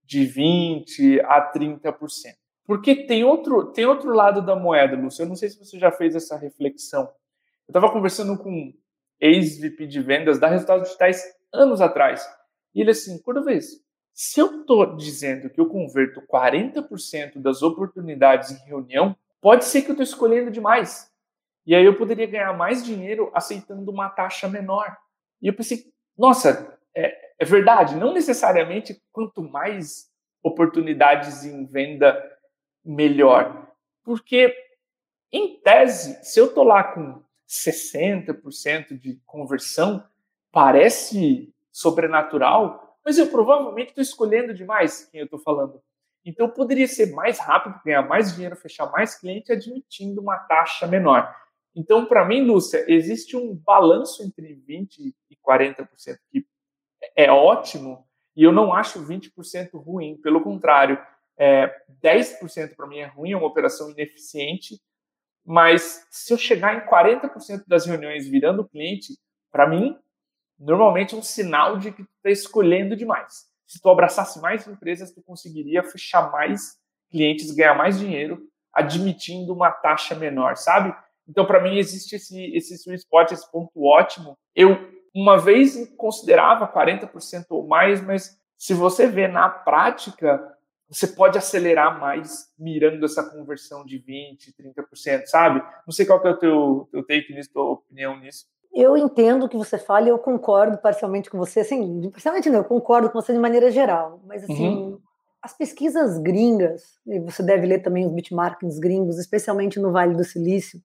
[0.03, 2.42] de 20% a 30%.
[2.65, 5.23] Porque tem outro, tem outro lado da moeda, Lúcio.
[5.23, 7.03] Eu não sei se você já fez essa reflexão.
[7.03, 8.73] Eu estava conversando com um
[9.19, 11.23] ex-VP de vendas da Resultados Digitais
[11.53, 12.25] anos atrás.
[12.73, 18.65] E ele assim, Cordovez, se eu estou dizendo que eu converto 40% das oportunidades em
[18.65, 21.11] reunião, pode ser que eu estou escolhendo demais.
[21.65, 24.97] E aí eu poderia ganhar mais dinheiro aceitando uma taxa menor.
[25.41, 25.85] E eu pensei,
[26.17, 30.11] nossa, é, é verdade, não necessariamente quanto mais
[30.43, 32.21] oportunidades em venda,
[32.83, 33.71] melhor.
[34.03, 34.53] Porque,
[35.31, 40.03] em tese, se eu estou lá com 60% de conversão,
[40.51, 45.81] parece sobrenatural, mas eu provavelmente estou escolhendo demais quem eu estou falando.
[46.25, 51.35] Então poderia ser mais rápido, ganhar mais dinheiro, fechar mais cliente, admitindo uma taxa menor.
[51.75, 55.87] Então, para mim, Lúcia, existe um balanço entre 20% e 40%,
[56.31, 56.45] que
[57.15, 60.17] é ótimo, e eu não acho 20% ruim.
[60.17, 60.99] Pelo contrário,
[61.37, 64.79] é, 10% para mim é ruim, é uma operação ineficiente,
[65.45, 69.17] mas se eu chegar em 40% das reuniões virando cliente,
[69.51, 69.97] para mim
[70.57, 73.45] normalmente é um sinal de que tu está escolhendo demais.
[73.67, 76.77] Se tu abraçasse mais empresas, tu conseguiria fechar mais
[77.09, 80.95] clientes, ganhar mais dinheiro, admitindo uma taxa menor, sabe?
[81.27, 84.37] Então, para mim, existe esse, esse sweet spot, esse ponto ótimo.
[84.55, 90.52] Eu, uma vez, considerava 40% ou mais, mas se você vê na prática,
[90.93, 95.63] você pode acelerar mais mirando essa conversão de 20%, 30%, sabe?
[95.87, 98.45] Não sei qual que é o teu, teu take nisso, tua opinião nisso.
[98.73, 102.59] Eu entendo o que você fala e eu concordo parcialmente com você, assim, parcialmente não,
[102.59, 104.99] eu concordo com você de maneira geral, mas assim, uhum.
[105.41, 110.23] as pesquisas gringas, e você deve ler também os benchmarkings gringos, especialmente no Vale do
[110.23, 110.81] Silício,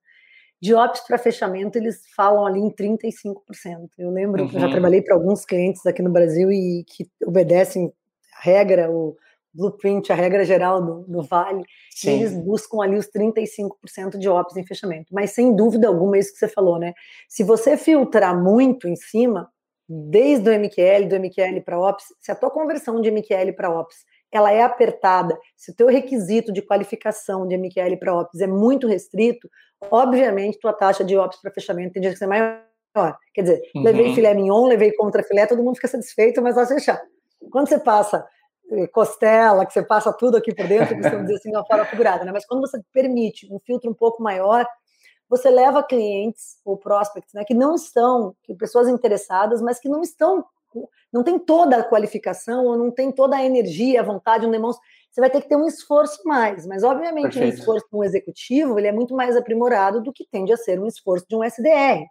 [0.60, 3.36] de ops para fechamento, eles falam ali em 35%.
[3.96, 4.48] Eu lembro uhum.
[4.48, 4.72] que eu já uhum.
[4.72, 7.92] trabalhei para alguns clientes aqui no Brasil e que obedecem
[8.36, 9.16] a regra, o
[9.52, 12.10] blueprint, a regra geral do, do Vale, Sim.
[12.10, 15.12] eles buscam ali os 35% de ops em fechamento.
[15.12, 16.94] Mas sem dúvida alguma, é isso que você falou, né?
[17.28, 19.50] Se você filtrar muito em cima,
[19.88, 23.96] desde o MQL, do MQL para ops, se a tua conversão de MQL para ops
[24.30, 28.86] ela é apertada, se o teu requisito de qualificação de MQL para ops é muito
[28.86, 29.48] restrito,
[29.90, 32.62] obviamente tua taxa de ops para fechamento tem que ser maior.
[33.32, 33.82] Quer dizer, uhum.
[33.82, 37.00] levei filé mignon, levei contra filé, todo mundo fica satisfeito, mas vai fechar.
[37.50, 38.26] Quando você passa
[38.92, 42.32] costela, que você passa tudo aqui por dentro, costumamos dizer assim, uma fora figurada, né?
[42.32, 44.66] Mas quando você permite um filtro um pouco maior,
[45.28, 50.00] você leva clientes ou prospects, né, que não estão, que pessoas interessadas, mas que não
[50.00, 50.44] estão,
[51.12, 54.82] não tem toda a qualificação ou não tem toda a energia, a vontade, um demonstra.
[55.10, 57.46] Você vai ter que ter um esforço mais, mas obviamente Perfeito.
[57.46, 60.80] um esforço de um executivo ele é muito mais aprimorado do que tende a ser
[60.80, 62.06] um esforço de um SDR.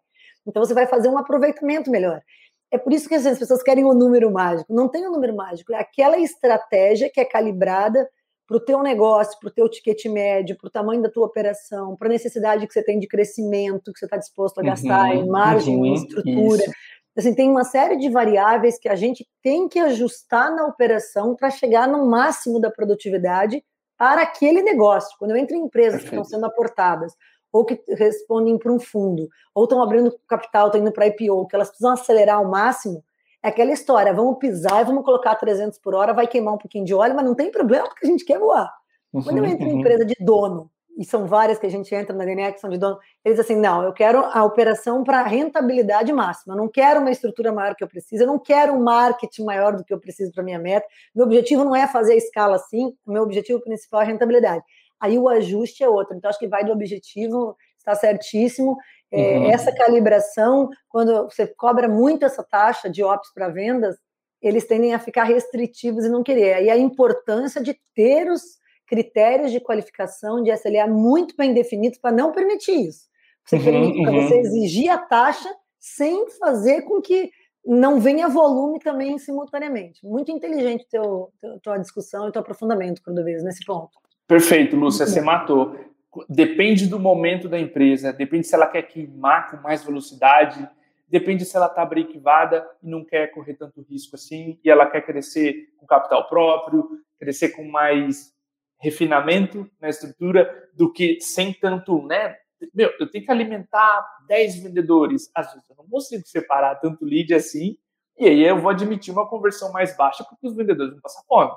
[0.46, 2.22] Então você vai fazer um aproveitamento melhor.
[2.72, 4.74] É por isso que assim, as pessoas querem o um número mágico.
[4.74, 8.08] Não tem o um número mágico, é aquela estratégia que é calibrada
[8.48, 11.98] para o teu negócio, para o teu ticket médio, para o tamanho da tua operação,
[11.98, 15.24] para a necessidade que você tem de crescimento, que você está disposto a gastar uhum,
[15.24, 16.64] em margem, uhum, em estrutura.
[16.64, 16.72] Isso.
[17.18, 21.50] Assim, tem uma série de variáveis que a gente tem que ajustar na operação para
[21.50, 23.62] chegar no máximo da produtividade
[23.98, 25.18] para aquele negócio.
[25.18, 26.10] Quando eu entro em empresas Perfeito.
[26.10, 27.14] que estão sendo aportadas
[27.52, 31.56] ou que respondem para um fundo, ou estão abrindo capital, estão indo para IPO, que
[31.56, 33.04] elas precisam acelerar ao máximo,
[33.44, 36.86] é aquela história, vamos pisar e vamos colocar 300 por hora, vai queimar um pouquinho
[36.86, 38.72] de óleo, mas não tem problema porque a gente quer voar.
[39.12, 39.80] Quando eu entro em uhum.
[39.80, 42.78] empresa de dono, e são várias que a gente entra na DNA que são de
[42.78, 47.12] dono, eles assim, não, eu quero a operação para rentabilidade máxima, eu não quero uma
[47.12, 50.32] estrutura maior que eu preciso, eu não quero um marketing maior do que eu preciso
[50.32, 54.02] para minha meta, meu objetivo não é fazer a escala assim, o meu objetivo principal
[54.02, 54.64] é a rentabilidade.
[55.00, 58.76] Aí o ajuste é outro, então acho que vai do objetivo, está certíssimo,
[59.12, 59.52] é, uhum.
[59.52, 63.96] essa calibração, quando você cobra muito essa taxa de ops para vendas,
[64.42, 66.54] eles tendem a ficar restritivos e não querer.
[66.54, 68.42] Aí a importância de ter os
[68.86, 73.08] critérios de qualificação de SLA muito bem definidos para não permitir isso.
[73.46, 74.22] Você, uhum, permite, uhum.
[74.22, 77.32] você exigir a taxa sem fazer com que
[77.66, 80.06] não venha volume também simultaneamente.
[80.06, 83.92] Muito inteligente teu, teu, tua discussão e teu aprofundamento, quando vês nesse ponto.
[84.28, 85.80] Perfeito, Lúcia, você matou.
[86.28, 90.68] Depende do momento da empresa, depende se ela quer queimar com mais velocidade,
[91.08, 95.02] depende se ela está brequivada e não quer correr tanto risco assim, e ela quer
[95.02, 98.34] crescer com capital próprio, crescer com mais
[98.80, 102.36] refinamento na estrutura do que sem tanto, né?
[102.74, 105.32] Meu, eu tenho que alimentar 10 vendedores.
[105.34, 107.78] Às vezes eu não consigo separar tanto lead assim,
[108.18, 111.52] e aí eu vou admitir uma conversão mais baixa porque os vendedores vão passar fome,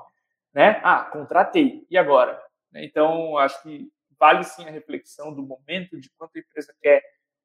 [0.55, 0.81] né?
[0.85, 2.41] Ah, contratei, e agora?
[2.75, 7.03] Então, acho que vale sim a reflexão do momento de quanto a empresa quer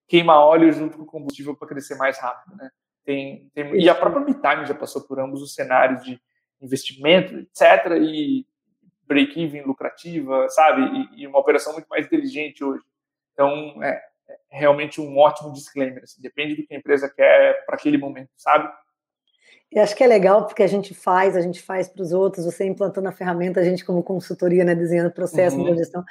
[0.08, 2.70] queima óleo junto com combustível para crescer mais rápido, né?
[3.04, 6.20] Tem, tem, e a própria MeTime já passou por ambos os cenários de
[6.62, 7.92] investimento, etc.
[8.02, 8.46] E
[9.08, 10.82] break-even lucrativa, sabe?
[10.82, 12.84] E, e, uma operação muito mais inteligente hoje.
[13.34, 16.04] Então, é, é realmente um ótimo disclaimer.
[16.04, 18.72] Assim, depende do que a empresa quer para aquele momento, sabe?
[19.72, 22.46] E acho que é legal porque a gente faz, a gente faz para os outros,
[22.46, 25.66] você implantando a ferramenta, a gente como consultoria, né, desenhando processo uhum.
[25.66, 26.04] de gestão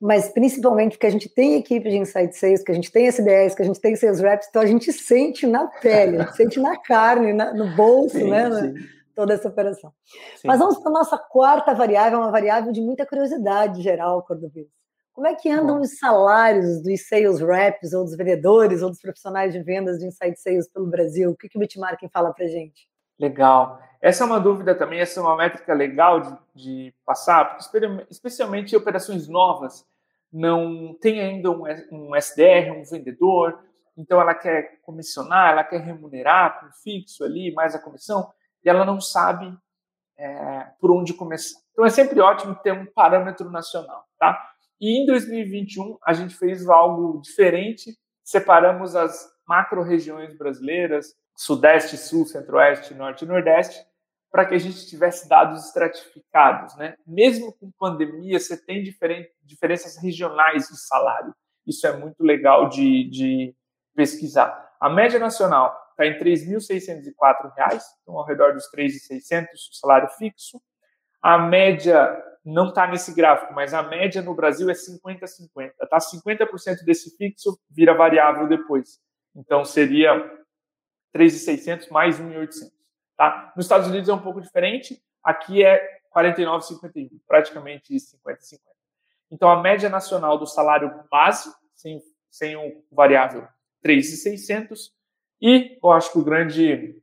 [0.00, 3.54] mas principalmente porque a gente tem equipe de Insight Sales, que a gente tem SDRs,
[3.54, 6.60] que a gente tem Sales Reps, então a gente sente na pele, a gente sente
[6.60, 8.50] na carne, na, no bolso, sim, né?
[8.50, 8.74] Sim.
[9.14, 9.92] Toda essa operação.
[10.36, 10.48] Sim.
[10.48, 14.66] Mas vamos para a nossa quarta variável, uma variável de muita curiosidade geral, Cordovez.
[15.14, 15.82] Como é que andam Bom.
[15.82, 20.38] os salários dos sales reps, ou dos vendedores, ou dos profissionais de vendas de Insight
[20.38, 21.30] Sales pelo Brasil?
[21.30, 22.88] O que, que o Bitmarketing fala para gente?
[23.18, 23.80] Legal.
[24.00, 27.78] Essa é uma dúvida também, essa é uma métrica legal de, de passar, porque
[28.10, 29.86] especialmente operações novas,
[30.30, 33.58] não tem ainda um, um SDR, um vendedor,
[33.96, 38.30] então ela quer comissionar, ela quer remunerar com fixo ali, mais a comissão,
[38.64, 39.56] e ela não sabe
[40.18, 41.58] é, por onde começar.
[41.72, 44.50] Então é sempre ótimo ter um parâmetro nacional, tá?
[44.80, 52.94] E em 2021 a gente fez algo diferente, separamos as macro-regiões brasileiras, Sudeste, Sul, Centro-Oeste,
[52.94, 53.84] Norte e Nordeste,
[54.30, 56.76] para que a gente tivesse dados estratificados.
[56.76, 56.96] Né?
[57.06, 61.34] Mesmo com pandemia, você tem diferenças regionais de salário.
[61.66, 63.54] Isso é muito legal de, de
[63.94, 64.74] pesquisar.
[64.80, 70.08] A média nacional está em R$ 3.604, então ao redor dos R$ 3.600 o salário
[70.10, 70.60] fixo.
[71.22, 75.72] A média não está nesse gráfico, mas a média no Brasil é 50-50.
[75.88, 75.98] Tá?
[75.98, 79.00] 50% desse fixo vira variável depois.
[79.34, 80.12] Então seria
[81.14, 82.72] 3.600 mais 1.800.
[83.16, 83.52] Tá?
[83.56, 88.58] Nos Estados Unidos é um pouco diferente, aqui é 49,51, praticamente 50,50.
[89.30, 92.00] Então, a média nacional do salário base, sem,
[92.30, 93.46] sem o variável,
[93.82, 94.92] 3,600.
[95.40, 97.02] E eu acho que o grande,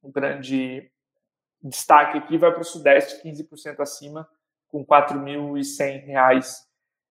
[0.00, 0.90] o grande
[1.62, 4.28] destaque aqui vai para o Sudeste, 15% acima,
[4.68, 6.44] com R$ 4.100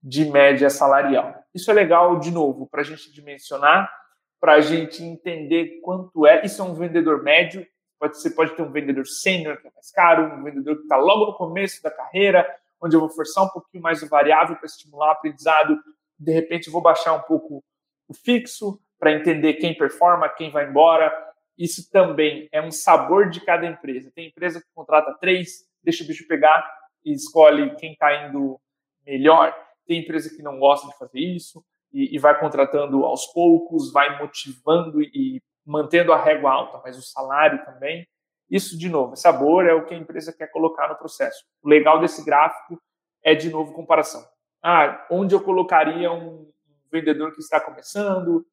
[0.01, 1.43] de média salarial.
[1.53, 3.91] Isso é legal, de novo, para a gente dimensionar,
[4.41, 6.43] para a gente entender quanto é.
[6.43, 7.65] Isso é um vendedor médio,
[8.01, 10.97] Pode, você pode ter um vendedor sênior, que é mais caro, um vendedor que está
[10.97, 12.43] logo no começo da carreira,
[12.81, 15.79] onde eu vou forçar um pouquinho mais o variável para estimular o aprendizado.
[16.17, 17.63] De repente, vou baixar um pouco
[18.07, 21.13] o fixo para entender quem performa, quem vai embora.
[21.55, 24.11] Isso também é um sabor de cada empresa.
[24.15, 26.67] Tem empresa que contrata três, deixa o bicho pegar
[27.05, 28.59] e escolhe quem está indo
[29.05, 29.55] melhor.
[29.85, 34.19] Tem empresa que não gosta de fazer isso e, e vai contratando aos poucos, vai
[34.19, 38.07] motivando e mantendo a régua alta, mas o salário também.
[38.49, 41.45] Isso, de novo, sabor é o que a empresa quer colocar no processo.
[41.61, 42.81] O legal desse gráfico
[43.23, 44.25] é, de novo, comparação.
[44.61, 46.51] Ah, onde eu colocaria um
[46.91, 48.45] vendedor que está começando,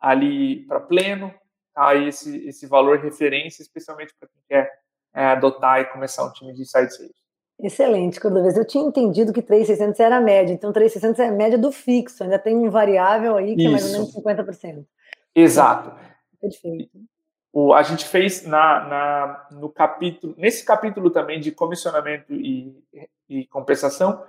[0.00, 1.32] ali para pleno,
[1.74, 1.94] tá?
[1.94, 4.72] esse, esse valor referência, especialmente para quem quer
[5.14, 7.20] é, adotar e começar um time de side sales.
[7.62, 8.56] Excelente, Cordovez.
[8.56, 12.22] Eu tinha entendido que 3,600 era a média, então 3,600 é a média do fixo,
[12.22, 13.68] ainda tem um variável aí que Isso.
[13.68, 14.84] é mais ou menos 50%.
[15.34, 15.92] Exato.
[16.40, 16.98] Perfeito.
[17.52, 22.74] O, a gente fez na, na, no capítulo, nesse capítulo também de comissionamento e,
[23.28, 24.22] e compensação,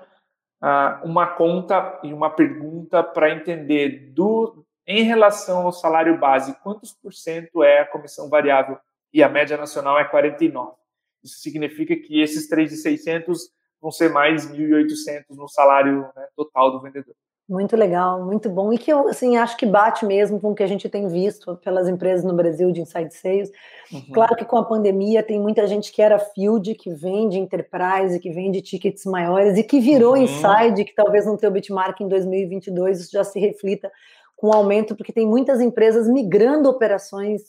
[0.61, 6.91] uh, uma conta e uma pergunta para entender do, em relação ao salário base, quantos
[6.91, 8.77] por cento é a comissão variável?
[9.13, 10.80] E a média nacional é 49.
[11.23, 13.37] Isso significa que esses 3.600
[13.81, 17.15] vão ser mais 1.800 no salário né, total do vendedor.
[17.49, 18.71] Muito legal, muito bom.
[18.71, 21.57] E que eu assim, acho que bate mesmo com o que a gente tem visto
[21.57, 23.51] pelas empresas no Brasil de inside sales.
[23.91, 24.05] Uhum.
[24.13, 28.31] Claro que com a pandemia tem muita gente que era field, que vende enterprise, que
[28.31, 30.23] vende tickets maiores e que virou uhum.
[30.23, 33.91] inside, que talvez não tenha o bitmark em 2022, isso já se reflita
[34.37, 37.41] com aumento, porque tem muitas empresas migrando operações.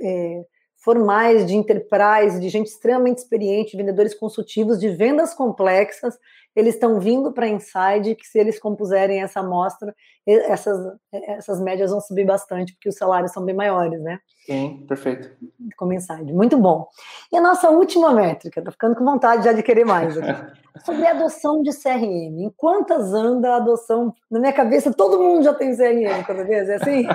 [0.00, 0.44] É,
[0.78, 6.16] formais, de enterprise, de gente extremamente experiente, vendedores consultivos, de vendas complexas,
[6.58, 9.94] eles estão vindo para Inside, que se eles compuserem essa amostra,
[10.26, 10.76] essas,
[11.12, 14.18] essas médias vão subir bastante, porque os salários são bem maiores, né?
[14.44, 15.30] Sim, perfeito.
[15.76, 16.88] Como Inside, muito bom.
[17.32, 20.52] E a nossa última métrica, tô ficando com vontade já de querer mais aqui,
[20.84, 22.42] sobre a adoção de CRM.
[22.42, 24.12] Em quantas anda a adoção?
[24.28, 27.06] Na minha cabeça, todo mundo já tem CRM, cada vez, é assim?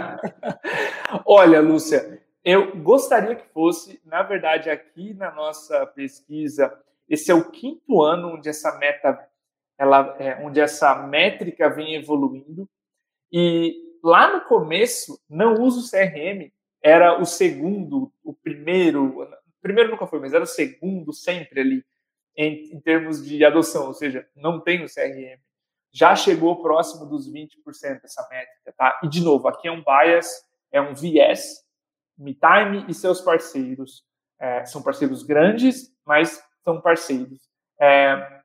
[1.26, 6.78] Olha, Lúcia, eu gostaria que fosse, na verdade, aqui na nossa pesquisa,
[7.08, 9.28] esse é o quinto ano onde essa meta,
[9.78, 12.70] ela, é, onde essa métrica vem evoluindo.
[13.32, 16.52] E lá no começo, não uso CRM,
[16.82, 19.26] era o segundo, o primeiro,
[19.62, 21.86] primeiro nunca foi, mas era o segundo sempre ali
[22.36, 25.40] em, em termos de adoção, ou seja, não tem o CRM.
[25.94, 29.00] Já chegou próximo dos 20% essa métrica, tá?
[29.04, 31.63] E de novo, aqui é um bias, é um viés
[32.18, 34.04] MeTime e seus parceiros.
[34.40, 37.40] É, são parceiros grandes, mas são parceiros.
[37.80, 38.42] É,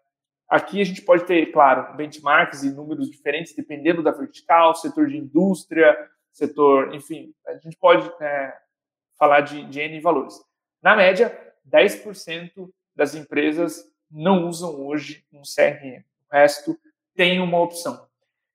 [0.49, 5.17] aqui a gente pode ter, claro, benchmarks e números diferentes, dependendo da vertical, setor de
[5.17, 5.97] indústria,
[6.33, 8.57] setor, enfim, a gente pode é,
[9.19, 10.35] falar de, de N valores.
[10.83, 11.37] Na média,
[11.69, 16.03] 10% das empresas não usam hoje um CRM.
[16.31, 16.79] O resto
[17.15, 18.07] tem uma opção.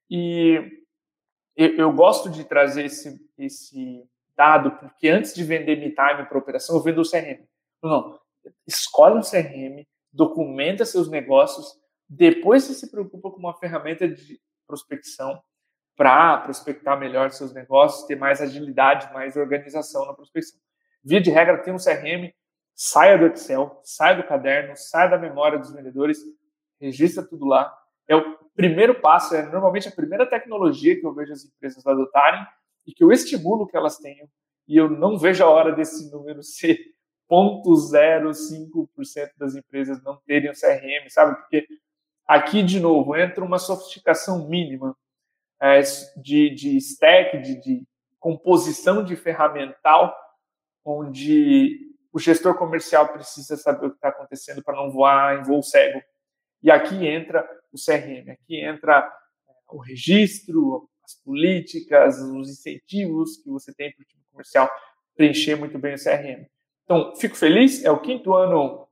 [0.10, 0.82] E
[1.56, 4.04] eu, eu gosto de trazer esse, esse
[4.36, 7.46] dado, porque antes de vender MeTime para operação, eu vendo o CRM.
[7.82, 8.20] Não,
[8.68, 11.68] escolhe um CRM, documenta seus negócios,
[12.08, 15.42] depois você se preocupa com uma ferramenta de prospecção
[15.96, 20.60] para prospectar melhor seus negócios, ter mais agilidade, mais organização na prospecção.
[21.04, 22.34] Via de regra, tem um CRM,
[22.76, 26.20] saia do Excel, saia do caderno, saia da memória dos vendedores,
[26.80, 27.72] registra tudo lá.
[28.08, 32.46] É o primeiro passo, é normalmente a primeira tecnologia que eu vejo as empresas adotarem
[32.86, 34.28] e que eu estimulo que elas tenham,
[34.68, 36.80] e eu não vejo a hora desse número ser
[37.30, 41.36] 0,05% das empresas não terem o CRM, sabe?
[41.38, 41.66] Porque
[42.28, 44.96] aqui, de novo, entra uma sofisticação mínima
[45.62, 45.82] é,
[46.18, 47.88] de, de stack, de, de
[48.20, 50.16] composição de ferramental,
[50.86, 55.64] onde o gestor comercial precisa saber o que está acontecendo para não voar em voo
[55.64, 56.00] cego.
[56.62, 59.12] E aqui entra o CRM, aqui entra
[59.50, 64.70] é, o registro, as políticas, os incentivos que você tem para o time comercial
[65.16, 66.46] preencher muito bem o CRM.
[66.84, 68.88] Então, fico feliz, é o quinto ano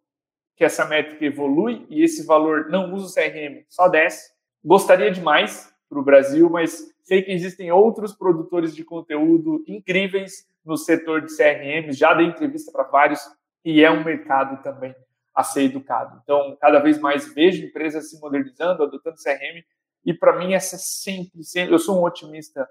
[0.55, 4.31] que essa métrica evolui e esse valor não usa o CRM, só desce.
[4.63, 10.77] Gostaria demais para o Brasil, mas sei que existem outros produtores de conteúdo incríveis no
[10.77, 13.19] setor de CRM, já dei entrevista para vários
[13.65, 14.95] e é um mercado também
[15.33, 16.21] a ser educado.
[16.23, 19.63] Então, cada vez mais vejo empresas se modernizando, adotando CRM
[20.05, 22.67] e para mim essa é sempre, sempre, eu sou um otimista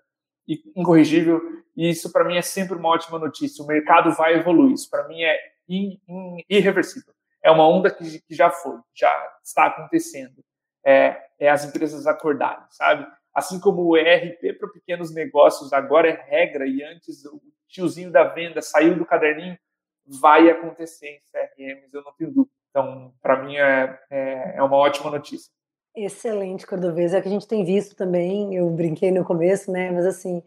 [0.75, 1.41] incorrigível
[1.77, 3.63] e isso para mim é sempre uma ótima notícia.
[3.65, 5.39] O mercado vai evoluir, isso para mim é
[5.69, 7.13] in, in, irreversível.
[7.43, 9.11] É uma onda que, que, já foi, já
[9.45, 10.43] está acontecendo.
[10.85, 13.07] É, é as empresas acordarem, sabe?
[13.35, 18.25] Assim como o ERP para pequenos negócios agora é regra e antes o tiozinho da
[18.25, 19.57] venda saiu do caderninho,
[20.05, 22.55] vai acontecer em CRMs, eu não tenho dúvida.
[22.71, 25.53] Então, para mim é, é, é uma ótima notícia.
[25.95, 27.13] Excelente, Cordovez.
[27.13, 28.55] É o que a gente tem visto também.
[28.55, 29.91] Eu brinquei no começo, né?
[29.91, 30.43] Mas assim,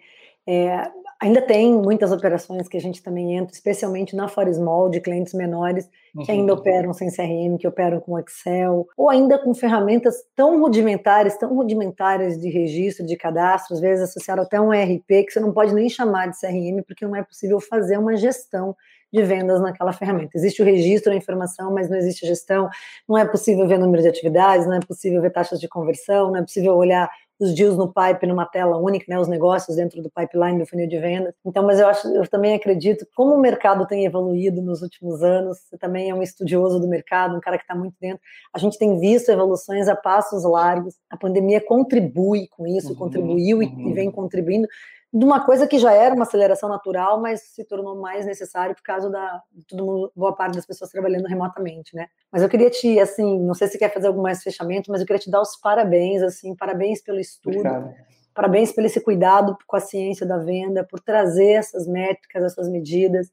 [0.48, 0.90] é,
[1.22, 5.34] ainda tem muitas operações que a gente também entra, especialmente na For Small, de clientes
[5.34, 6.40] menores, que uhum.
[6.40, 11.56] ainda operam sem CRM, que operam com Excel, ou ainda com ferramentas tão rudimentares, tão
[11.56, 15.74] rudimentares de registro, de cadastro, às vezes associado até um ERP, que você não pode
[15.74, 18.76] nem chamar de CRM, porque não é possível fazer uma gestão
[19.14, 20.32] de vendas naquela ferramenta.
[20.36, 22.68] Existe o registro da informação, mas não existe gestão.
[23.08, 26.38] Não é possível ver número de atividades, não é possível ver taxas de conversão, não
[26.38, 27.08] é possível olhar
[27.40, 30.88] os deals no pipe numa tela única, né, os negócios dentro do pipeline do funil
[30.88, 31.34] de vendas.
[31.46, 35.60] Então, mas eu acho, eu também acredito como o mercado tem evoluído nos últimos anos.
[35.60, 38.22] Você também é um estudioso do mercado, um cara que está muito dentro.
[38.54, 40.96] A gente tem visto evoluções a passos largos.
[41.10, 43.64] A pandemia contribui com isso, uhum, contribuiu uhum.
[43.64, 44.68] E, e vem contribuindo
[45.14, 48.82] de uma coisa que já era uma aceleração natural, mas se tornou mais necessário por
[48.82, 52.08] causa da todo mundo, boa parte das pessoas trabalhando remotamente, né?
[52.32, 55.06] Mas eu queria te, assim, não sei se quer fazer algum mais fechamento, mas eu
[55.06, 57.94] queria te dar os parabéns, assim, parabéns pelo estudo, Obrigado.
[58.34, 63.32] parabéns pelo esse cuidado com a ciência da venda, por trazer essas métricas, essas medidas.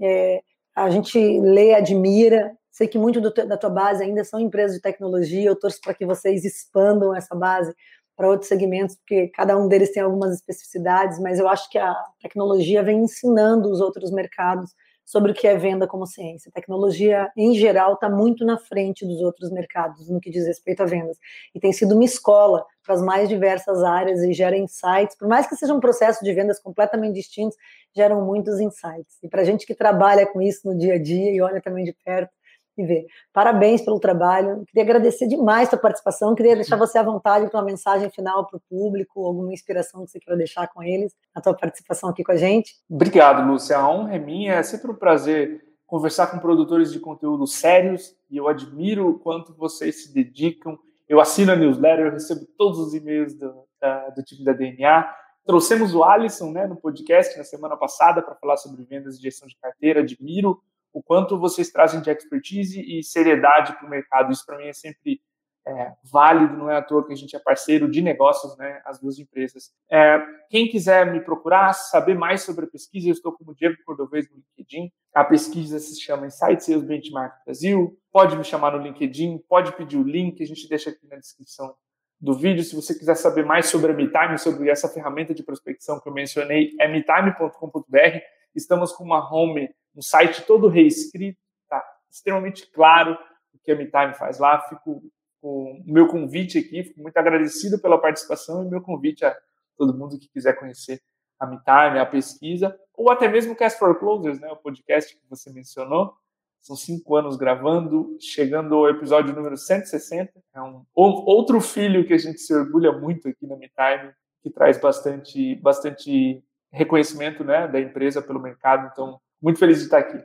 [0.00, 0.40] É,
[0.74, 4.80] a gente lê, admira, Sei que muito do, da tua base ainda são empresas de
[4.80, 5.48] tecnologia.
[5.48, 7.74] Eu torço para que vocês expandam essa base
[8.18, 11.94] para outros segmentos, porque cada um deles tem algumas especificidades, mas eu acho que a
[12.20, 16.50] tecnologia vem ensinando os outros mercados sobre o que é venda como ciência.
[16.50, 20.82] A tecnologia, em geral, está muito na frente dos outros mercados no que diz respeito
[20.82, 21.16] a vendas.
[21.54, 25.16] E tem sido uma escola para as mais diversas áreas e gera insights.
[25.16, 27.56] Por mais que seja um processo de vendas completamente distintos,
[27.94, 29.16] geram muitos insights.
[29.22, 31.84] E para a gente que trabalha com isso no dia a dia e olha também
[31.84, 32.34] de perto,
[32.80, 33.06] e ver.
[33.32, 34.64] Parabéns pelo trabalho.
[34.66, 36.34] Queria agradecer demais a sua participação.
[36.34, 40.10] Queria deixar você à vontade para uma mensagem final para o público, alguma inspiração que
[40.10, 42.76] você queira deixar com eles, a sua participação aqui com a gente.
[42.88, 43.78] Obrigado, Lúcia.
[43.78, 44.54] A honra é minha.
[44.54, 49.54] É sempre um prazer conversar com produtores de conteúdo sérios e eu admiro o quanto
[49.54, 50.78] vocês se dedicam.
[51.08, 55.10] Eu assino a newsletter, eu recebo todos os e-mails do, da, do time da DNA.
[55.46, 59.48] Trouxemos o Alisson né, no podcast na semana passada para falar sobre vendas e gestão
[59.48, 60.00] de carteira.
[60.00, 60.60] Admiro
[60.92, 64.32] o quanto vocês trazem de expertise e seriedade para o mercado.
[64.32, 65.20] Isso para mim é sempre
[65.68, 68.98] é, válido, não é à toa que a gente é parceiro de negócios, né, as
[68.98, 69.70] duas empresas.
[69.90, 70.18] É,
[70.48, 74.36] quem quiser me procurar, saber mais sobre a pesquisa, eu estou como Diego Cordovez no
[74.36, 74.90] LinkedIn.
[75.14, 77.98] A pesquisa se chama Insight Sales Benchmark Brasil.
[78.10, 81.74] Pode me chamar no LinkedIn, pode pedir o link, a gente deixa aqui na descrição
[82.20, 82.64] do vídeo.
[82.64, 86.12] Se você quiser saber mais sobre a MeTime, sobre essa ferramenta de prospecção que eu
[86.12, 88.37] mencionei, é metime.com.br.
[88.58, 91.38] Estamos com uma home um site todo reescrito,
[91.68, 93.18] tá extremamente claro
[93.52, 94.60] o que a MeTime faz lá.
[94.68, 95.02] Fico
[95.40, 99.36] com o meu convite aqui, fico muito agradecido pela participação e meu convite a
[99.76, 101.00] todo mundo que quiser conhecer
[101.38, 105.22] a MeTime, a pesquisa, ou até mesmo o Cast for Closers, né, o podcast que
[105.28, 106.12] você mencionou.
[106.60, 110.32] São cinco anos gravando, chegando ao episódio número 160.
[110.52, 114.80] É um outro filho que a gente se orgulha muito aqui na MeTime, que traz
[114.80, 116.42] bastante, bastante
[116.72, 118.88] reconhecimento né, da empresa pelo mercado.
[118.92, 120.18] Então, muito feliz de estar aqui.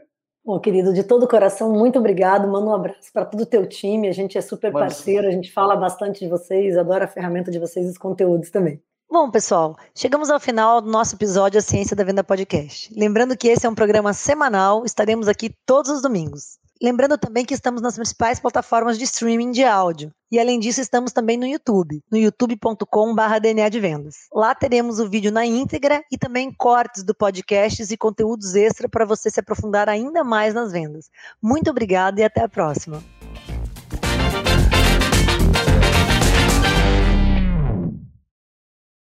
[0.46, 2.48] Bom, querido, de todo o coração, muito obrigado.
[2.50, 4.10] Manda um abraço para todo o teu time.
[4.10, 7.50] A gente é super Mano, parceiro, a gente fala bastante de vocês, adora a ferramenta
[7.50, 8.82] de vocês e os conteúdos também.
[9.10, 12.92] Bom, pessoal, chegamos ao final do nosso episódio A Ciência da Venda Podcast.
[12.98, 16.58] Lembrando que esse é um programa semanal, estaremos aqui todos os domingos.
[16.82, 20.12] Lembrando também que estamos nas principais plataformas de streaming de áudio.
[20.32, 24.16] E além disso, estamos também no YouTube, no youtube.com.br DNA de Vendas.
[24.34, 29.06] Lá teremos o vídeo na íntegra e também cortes do podcast e conteúdos extra para
[29.06, 31.10] você se aprofundar ainda mais nas vendas.
[31.42, 33.02] Muito obrigada e até a próxima.